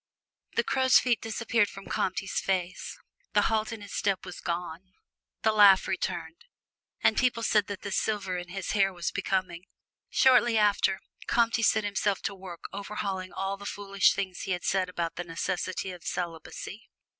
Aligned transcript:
The 0.55 0.63
crow's 0.63 0.97
feet 0.97 1.21
disappeared 1.21 1.69
from 1.69 1.85
Comte's 1.85 2.39
face, 2.41 2.97
the 3.33 3.43
halt 3.43 3.71
in 3.71 3.81
his 3.81 3.93
step 3.93 4.25
was 4.25 4.39
gone, 4.41 4.93
the 5.43 5.51
laugh 5.51 5.87
returned, 5.87 6.43
and 7.03 7.15
people 7.15 7.43
said 7.43 7.67
that 7.67 7.83
the 7.83 7.91
silver 7.91 8.35
in 8.35 8.47
his 8.49 8.71
hair 8.71 8.91
was 8.91 9.11
becoming. 9.11 9.65
Shortly 10.09 10.57
after, 10.57 11.01
Comte 11.27 11.63
set 11.63 11.83
himself 11.83 12.19
to 12.23 12.33
work 12.33 12.63
overhauling 12.73 13.31
all 13.31 13.57
the 13.57 13.67
foolish 13.67 14.15
things 14.15 14.39
he 14.39 14.53
had 14.53 14.63
said 14.63 14.89
about 14.89 15.17
the 15.17 15.23
necessity 15.23 15.91
of 15.91 16.03
celibacy. 16.03 16.89